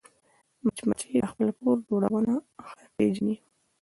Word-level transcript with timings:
مچمچۍ 0.63 1.15
د 1.21 1.25
خپل 1.31 1.47
کور 1.59 1.77
جوړونه 1.87 2.33
ښه 2.67 2.83
پېژني 2.95 3.35